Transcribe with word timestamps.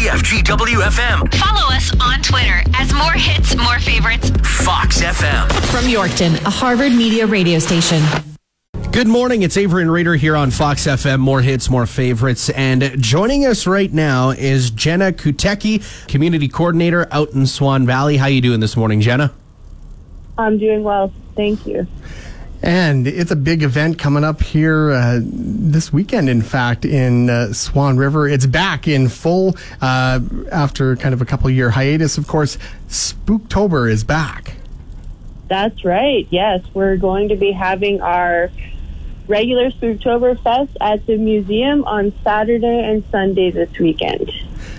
CFGW 0.00 0.80
FM. 0.80 1.34
Follow 1.34 1.74
us 1.74 1.92
on 2.00 2.22
Twitter 2.22 2.62
as 2.78 2.90
more 2.94 3.12
hits, 3.12 3.54
more 3.54 3.78
favorites. 3.80 4.30
Fox 4.64 5.02
FM. 5.02 5.46
From 5.66 5.84
Yorkton, 5.84 6.42
a 6.46 6.48
Harvard 6.48 6.92
Media 6.92 7.26
radio 7.26 7.58
station. 7.58 8.02
Good 8.92 9.08
morning. 9.08 9.42
It's 9.42 9.58
Avery 9.58 9.82
and 9.82 9.92
Reader 9.92 10.14
here 10.14 10.36
on 10.36 10.50
Fox 10.52 10.86
FM. 10.86 11.20
More 11.20 11.42
hits, 11.42 11.68
more 11.68 11.84
favorites. 11.84 12.48
And 12.48 13.02
joining 13.02 13.44
us 13.44 13.66
right 13.66 13.92
now 13.92 14.30
is 14.30 14.70
Jenna 14.70 15.12
Kutecki, 15.12 16.08
community 16.08 16.48
coordinator 16.48 17.06
out 17.10 17.32
in 17.32 17.46
Swan 17.46 17.84
Valley. 17.84 18.16
How 18.16 18.24
you 18.24 18.40
doing 18.40 18.60
this 18.60 18.78
morning, 18.78 19.02
Jenna? 19.02 19.34
I'm 20.38 20.56
doing 20.56 20.82
well. 20.82 21.12
Thank 21.36 21.66
you. 21.66 21.86
And 22.62 23.06
it's 23.06 23.30
a 23.30 23.36
big 23.36 23.62
event 23.62 23.98
coming 23.98 24.22
up 24.22 24.42
here 24.42 24.90
uh, 24.90 25.20
this 25.22 25.92
weekend, 25.92 26.28
in 26.28 26.42
fact, 26.42 26.84
in 26.84 27.30
uh, 27.30 27.52
Swan 27.52 27.96
River. 27.96 28.28
It's 28.28 28.46
back 28.46 28.86
in 28.86 29.08
full 29.08 29.56
uh, 29.80 30.20
after 30.52 30.94
kind 30.96 31.14
of 31.14 31.22
a 31.22 31.24
couple 31.24 31.48
year 31.48 31.70
hiatus. 31.70 32.18
Of 32.18 32.26
course, 32.26 32.58
Spooktober 32.88 33.90
is 33.90 34.04
back. 34.04 34.56
That's 35.48 35.84
right. 35.84 36.26
Yes, 36.30 36.62
we're 36.74 36.96
going 36.96 37.30
to 37.30 37.36
be 37.36 37.50
having 37.50 38.02
our 38.02 38.50
regular 39.26 39.70
Spooktober 39.70 40.40
Fest 40.42 40.76
at 40.80 41.06
the 41.06 41.16
museum 41.16 41.84
on 41.84 42.12
Saturday 42.22 42.84
and 42.84 43.02
Sunday 43.10 43.50
this 43.50 43.70
weekend. 43.78 44.30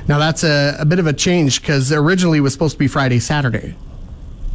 Now, 0.08 0.20
that's 0.20 0.44
a, 0.44 0.76
a 0.80 0.86
bit 0.86 1.00
of 1.00 1.08
a 1.08 1.14
change 1.14 1.62
because 1.62 1.92
originally 1.92 2.38
it 2.38 2.42
was 2.42 2.54
supposed 2.54 2.74
to 2.74 2.80
be 2.80 2.88
Friday, 2.88 3.20
Saturday. 3.20 3.76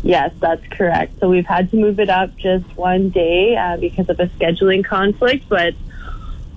Yes, 0.07 0.33
that's 0.39 0.65
correct. 0.69 1.19
So 1.19 1.29
we've 1.29 1.47
had 1.47 1.69
to 1.73 1.77
move 1.77 1.99
it 1.99 2.09
up 2.09 2.37
just 2.37 2.65
one 2.77 3.11
day 3.11 3.57
uh, 3.57 3.77
because 3.77 4.09
of 4.09 4.21
a 4.21 4.29
scheduling 4.29 4.85
conflict, 4.85 5.49
but 5.49 5.75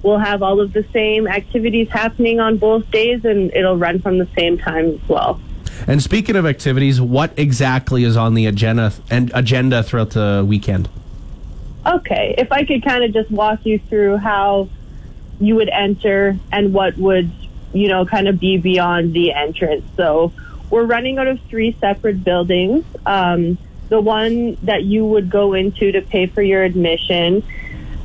we'll 0.03 0.19
have 0.19 0.43
all 0.43 0.59
of 0.59 0.71
the 0.71 0.85
same 0.93 1.27
activities 1.27 1.89
happening 1.89 2.39
on 2.39 2.57
both 2.57 2.89
days 2.91 3.25
and 3.25 3.51
it'll 3.55 3.75
run 3.75 3.99
from 4.01 4.19
the 4.19 4.27
same 4.37 4.59
time 4.59 4.91
as 4.91 5.09
well. 5.09 5.41
And 5.87 5.99
speaking 5.99 6.35
of 6.35 6.45
activities, 6.45 7.01
what 7.01 7.33
exactly 7.37 8.03
is 8.03 8.15
on 8.15 8.35
the 8.35 8.45
agenda 8.45 8.93
and 9.09 9.31
agenda 9.33 9.81
throughout 9.81 10.11
the 10.11 10.45
weekend? 10.47 10.87
Okay, 11.87 12.35
if 12.37 12.51
I 12.51 12.65
could 12.65 12.85
kind 12.85 13.03
of 13.03 13.13
just 13.13 13.31
walk 13.31 13.65
you 13.65 13.79
through 13.79 14.17
how 14.17 14.69
you 15.39 15.55
would 15.55 15.69
enter 15.69 16.37
and 16.51 16.71
what 16.71 16.95
would, 16.97 17.31
you 17.73 17.87
know, 17.87 18.05
kind 18.05 18.27
of 18.27 18.39
be 18.39 18.57
beyond 18.57 19.13
the 19.13 19.33
entrance. 19.33 19.89
So 19.97 20.33
we're 20.69 20.85
running 20.85 21.17
out 21.17 21.27
of 21.27 21.39
three 21.49 21.77
separate 21.79 22.23
buildings. 22.23 22.85
Um, 23.05 23.57
the 23.89 23.99
one 23.99 24.57
that 24.63 24.83
you 24.83 25.05
would 25.05 25.29
go 25.29 25.53
into 25.53 25.91
to 25.91 26.01
pay 26.01 26.27
for 26.27 26.41
your 26.41 26.63
admission 26.63 27.43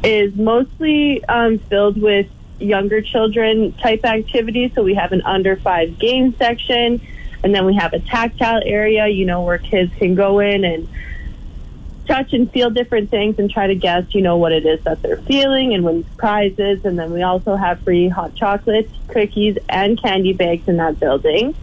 is 0.02 0.34
mostly 0.34 1.24
um, 1.24 1.58
filled 1.58 2.00
with 2.00 2.26
younger 2.58 3.02
children 3.02 3.72
type 3.72 4.04
activities. 4.04 4.72
So 4.74 4.82
we 4.82 4.94
have 4.94 5.12
an 5.12 5.22
under 5.22 5.56
five 5.56 5.98
game 5.98 6.34
section, 6.36 7.00
and 7.42 7.54
then 7.54 7.66
we 7.66 7.74
have 7.74 7.92
a 7.92 8.00
tactile 8.00 8.62
area, 8.64 9.08
you 9.08 9.26
know, 9.26 9.42
where 9.42 9.58
kids 9.58 9.92
can 9.98 10.14
go 10.14 10.40
in 10.40 10.64
and 10.64 10.88
touch 12.06 12.32
and 12.32 12.50
feel 12.52 12.70
different 12.70 13.10
things 13.10 13.38
and 13.38 13.50
try 13.50 13.66
to 13.66 13.74
guess, 13.74 14.14
you 14.14 14.22
know, 14.22 14.36
what 14.36 14.52
it 14.52 14.66
is 14.66 14.82
that 14.84 15.00
they're 15.02 15.16
feeling 15.18 15.74
and 15.74 15.84
win 15.84 16.04
prizes. 16.16 16.84
And 16.84 16.98
then 16.98 17.12
we 17.12 17.22
also 17.22 17.56
have 17.56 17.80
free 17.80 18.08
hot 18.08 18.34
chocolates, 18.34 18.94
cookies, 19.08 19.58
and 19.68 20.00
candy 20.00 20.32
bags 20.32 20.68
in 20.68 20.76
that 20.78 21.00
building. 21.00 21.54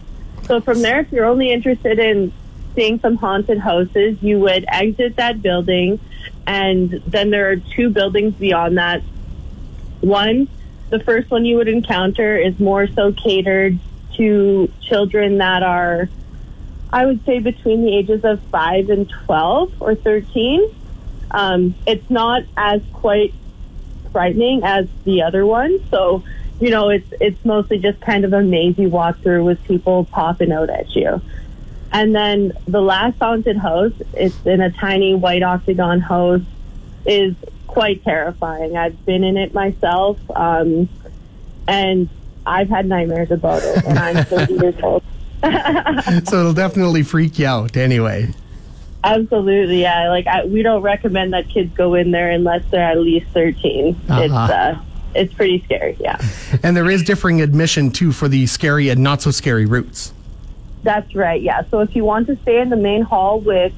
So 0.46 0.60
from 0.60 0.82
there, 0.82 1.00
if 1.00 1.12
you're 1.12 1.24
only 1.24 1.50
interested 1.50 1.98
in 1.98 2.32
seeing 2.74 3.00
some 3.00 3.16
haunted 3.16 3.58
houses, 3.58 4.22
you 4.22 4.40
would 4.40 4.64
exit 4.68 5.16
that 5.16 5.42
building, 5.42 6.00
and 6.46 7.02
then 7.06 7.30
there 7.30 7.50
are 7.50 7.56
two 7.56 7.90
buildings 7.90 8.34
beyond 8.34 8.78
that. 8.78 9.02
One, 10.00 10.48
the 10.90 11.00
first 11.00 11.30
one 11.30 11.44
you 11.44 11.56
would 11.56 11.68
encounter 11.68 12.36
is 12.36 12.58
more 12.58 12.86
so 12.86 13.12
catered 13.12 13.78
to 14.16 14.70
children 14.82 15.38
that 15.38 15.62
are, 15.62 16.08
I 16.92 17.06
would 17.06 17.24
say, 17.24 17.38
between 17.38 17.84
the 17.84 17.96
ages 17.96 18.24
of 18.24 18.40
5 18.50 18.90
and 18.90 19.08
12 19.26 19.72
or 19.80 19.94
13. 19.94 20.62
Um, 21.30 21.74
it's 21.86 22.10
not 22.10 22.42
as 22.56 22.82
quite 22.92 23.32
frightening 24.12 24.62
as 24.64 24.86
the 25.04 25.22
other 25.22 25.46
one. 25.46 25.78
So 25.90 26.24
you 26.62 26.70
know, 26.70 26.90
it's 26.90 27.12
it's 27.20 27.44
mostly 27.44 27.78
just 27.78 28.00
kind 28.00 28.24
of 28.24 28.32
a 28.32 28.40
mazy 28.40 28.86
walkthrough 28.86 29.44
with 29.44 29.62
people 29.64 30.04
popping 30.04 30.52
out 30.52 30.70
at 30.70 30.94
you. 30.94 31.20
And 31.90 32.14
then 32.14 32.52
the 32.68 32.80
last 32.80 33.18
haunted 33.18 33.56
house, 33.56 33.92
it's 34.14 34.46
in 34.46 34.60
a 34.60 34.70
tiny 34.70 35.12
white 35.12 35.42
octagon 35.42 35.98
house, 35.98 36.42
is 37.04 37.34
quite 37.66 38.04
terrifying. 38.04 38.76
I've 38.76 39.04
been 39.04 39.24
in 39.24 39.36
it 39.36 39.52
myself, 39.52 40.20
um, 40.36 40.88
and 41.66 42.08
I've 42.46 42.68
had 42.68 42.86
nightmares 42.86 43.32
about 43.32 43.64
it, 43.64 43.84
and 43.84 43.98
I'm 43.98 44.24
30 44.24 44.54
years 44.54 44.74
old. 44.84 45.02
so 46.28 46.38
it'll 46.38 46.52
definitely 46.52 47.02
freak 47.02 47.40
you 47.40 47.46
out 47.46 47.76
anyway. 47.76 48.32
Absolutely, 49.02 49.82
yeah. 49.82 50.10
Like 50.10 50.28
I, 50.28 50.44
we 50.44 50.62
don't 50.62 50.82
recommend 50.82 51.32
that 51.32 51.48
kids 51.48 51.74
go 51.74 51.94
in 51.94 52.12
there 52.12 52.30
unless 52.30 52.62
they're 52.70 52.88
at 52.88 52.98
least 52.98 53.26
13. 53.32 53.96
Uh-huh. 54.08 54.22
It's 54.22 54.32
uh, 54.32 54.80
it's 55.14 55.32
pretty 55.34 55.62
scary, 55.64 55.96
yeah. 56.00 56.20
And 56.62 56.76
there 56.76 56.90
is 56.90 57.02
differing 57.02 57.40
admission 57.40 57.90
too 57.90 58.12
for 58.12 58.28
the 58.28 58.46
scary 58.46 58.88
and 58.88 59.02
not 59.02 59.22
so 59.22 59.30
scary 59.30 59.66
routes. 59.66 60.12
That's 60.82 61.14
right, 61.14 61.40
yeah. 61.40 61.62
So 61.70 61.80
if 61.80 61.94
you 61.94 62.04
want 62.04 62.26
to 62.26 62.36
stay 62.42 62.60
in 62.60 62.68
the 62.68 62.76
main 62.76 63.02
hall 63.02 63.40
with 63.40 63.72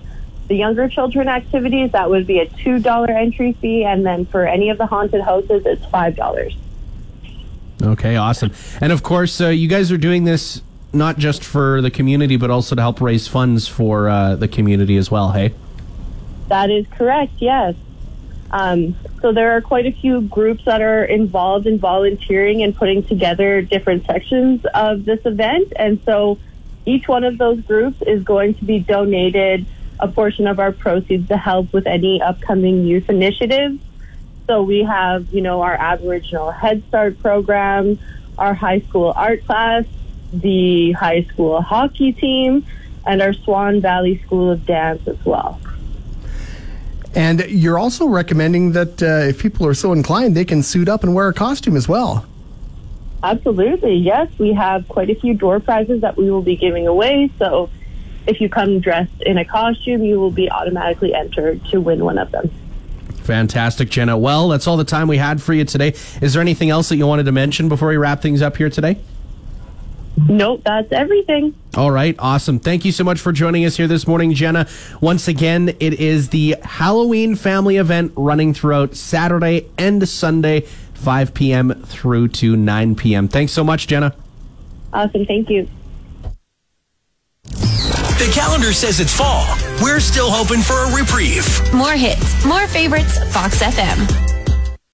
the 0.49 0.57
younger 0.57 0.89
children 0.89 1.29
activities, 1.29 1.93
that 1.93 2.09
would 2.09 2.27
be 2.27 2.39
a 2.39 2.47
$2 2.47 3.11
entry 3.11 3.53
fee. 3.55 3.85
And 3.85 4.05
then 4.05 4.27
for 4.27 4.47
any 4.47 4.71
of 4.71 4.79
the 4.79 4.87
haunted 4.87 5.23
houses, 5.23 5.63
it's 5.67 5.85
$5. 5.87 6.57
Okay, 7.83 8.17
awesome. 8.17 8.53
And 8.81 8.93
of 8.93 9.03
course, 9.03 9.41
uh, 9.41 9.49
you 9.49 9.69
guys 9.69 9.93
are 9.93 9.99
doing 9.99 10.25
this 10.25 10.63
not 10.93 11.19
just 11.19 11.45
for 11.45 11.83
the 11.83 11.91
community, 11.91 12.37
but 12.37 12.51
also 12.51 12.75
to 12.75 12.81
help 12.81 13.01
raise 13.01 13.27
funds 13.27 13.67
for 13.67 14.09
uh, 14.09 14.37
the 14.37 14.49
community 14.49 14.97
as 14.97 15.11
well, 15.11 15.33
hey? 15.33 15.53
That 16.49 16.71
is 16.71 16.87
correct, 16.93 17.33
yes. 17.39 17.75
Um, 18.51 18.97
so 19.21 19.33
there 19.33 19.57
are 19.57 19.61
quite 19.61 19.87
a 19.87 19.93
few 19.93 20.21
groups 20.23 20.65
that 20.67 20.81
are 20.81 21.05
involved 21.05 21.67
in 21.67 21.79
volunteering 21.79 22.63
and 22.63 22.77
putting 22.77 23.03
together 23.03 23.63
different 23.63 24.07
sections 24.07 24.65
of 24.75 25.05
this 25.05 25.21
event. 25.25 25.73
And 25.77 26.01
so 26.05 26.39
each 26.87 27.09
one 27.09 27.25
of 27.25 27.39
those 27.39 27.61
groups 27.63 27.99
is 28.07 28.23
going 28.23 28.55
to 28.57 28.65
be 28.65 28.79
donated 28.79 29.67
a 29.99 30.09
portion 30.09 30.47
of 30.47 30.59
our 30.59 30.73
proceeds 30.73 31.29
to 31.29 31.37
help 31.37 31.73
with 31.73 31.87
any 31.87 32.21
upcoming 32.21 32.85
youth 32.85 33.09
initiatives. 33.09 33.81
So 34.47 34.63
we 34.63 34.85
have, 34.85 35.27
you 35.33 35.41
know, 35.41 35.63
our 35.63 35.75
Aboriginal 35.75 36.51
Head 36.51 36.85
Start 36.89 37.19
program, 37.21 37.99
our 38.37 38.53
high 38.53 38.81
school 38.81 39.13
art 39.17 39.45
class, 39.47 39.85
the 40.33 40.93
high 40.93 41.23
school 41.33 41.63
hockey 41.63 42.13
team, 42.13 42.67
and 43.07 43.23
our 43.23 43.33
Swan 43.33 43.81
Valley 43.81 44.21
School 44.27 44.51
of 44.51 44.67
Dance 44.67 45.07
as 45.07 45.25
well. 45.25 45.61
And 47.15 47.45
you're 47.49 47.79
also 47.79 48.07
recommending 48.07 48.73
that 48.73 49.03
uh, 49.03 49.29
if 49.29 49.39
people 49.39 49.67
are 49.67 49.75
so 49.75 49.93
inclined, 49.93 50.37
they 50.37 50.45
can 50.45 50.63
suit 50.63 50.89
up 50.89 51.05
and 51.05 51.15
wear 51.15 51.29
a 51.29 51.35
costume 51.35 51.77
as 51.77 51.89
well. 51.89 52.27
Absolutely, 53.23 53.95
yes. 53.95 54.29
We 54.39 54.53
have 54.53 54.87
quite 54.89 55.11
a 55.11 55.15
few 55.15 55.35
door 55.35 55.61
prizes 55.61 56.03
that 56.03 56.17
we 56.17 56.31
will 56.31 56.43
be 56.43 56.57
giving 56.57 56.87
away. 56.87 57.31
So 57.39 57.71
if 58.27 58.41
you 58.41 58.49
come 58.49 58.81
dressed 58.81 59.23
in 59.23 59.39
a 59.39 59.45
costume, 59.45 60.03
you 60.03 60.19
will 60.19 60.31
be 60.31 60.51
automatically 60.51 61.15
entered 61.15 61.65
to 61.67 61.81
win 61.81 62.05
one 62.05 62.19
of 62.19 62.31
them. 62.33 62.51
Fantastic, 63.23 63.89
Jenna. 63.89 64.19
Well, 64.19 64.49
that's 64.49 64.67
all 64.67 64.77
the 64.77 64.85
time 64.85 65.09
we 65.09 65.17
had 65.17 65.41
for 65.41 65.55
you 65.55 65.65
today. 65.65 65.95
Is 66.21 66.35
there 66.35 66.43
anything 66.43 66.69
else 66.69 66.91
that 66.91 66.97
you 66.97 67.07
wanted 67.07 67.25
to 67.25 67.33
mention 67.33 67.71
before 67.71 67.89
we 67.89 67.97
wrap 67.97 68.21
things 68.21 68.43
up 68.43 68.59
here 68.59 68.69
today? 68.69 68.99
Nope, 70.29 70.63
that's 70.65 70.93
everything. 70.93 71.55
All 71.77 71.91
right, 71.91 72.15
awesome. 72.21 72.61
Thank 72.61 72.85
you 72.85 72.93
so 72.93 73.03
much 73.03 73.21
for 73.21 73.33
joining 73.33 73.65
us 73.65 73.77
here 73.77 73.89
this 73.89 74.07
morning, 74.07 74.33
Jenna. 74.33 74.69
Once 75.01 75.27
again, 75.27 75.71
it 75.81 75.95
is 75.95 76.29
the 76.29 76.57
Halloween 76.63 77.35
family 77.35 77.79
event 77.79 78.13
running 78.17 78.55
throughout 78.55 78.95
Saturday 78.95 79.69
and 79.77 80.09
Sunday, 80.09 80.61
5 80.95 81.35
p.m. 81.35 81.83
through 81.85 82.29
to 82.29 82.57
9 82.57 82.95
p.m. 82.95 83.27
Thanks 83.27 83.53
so 83.53 83.65
much, 83.65 83.89
Jenna. 83.89 84.15
Awesome, 84.93 85.27
thank 85.27 85.51
you. 85.51 85.69
The 87.45 88.31
calendar 88.33 88.73
says 88.73 89.01
it's 89.01 89.13
fall. 89.13 89.45
We're 89.83 89.99
still 89.99 90.31
hoping 90.31 90.61
for 90.61 90.75
a 90.75 90.95
reprieve. 90.95 91.45
More 91.75 91.93
hits, 91.93 92.45
more 92.45 92.69
favorites, 92.69 93.19
Fox 93.33 93.61
FM. 93.61 94.24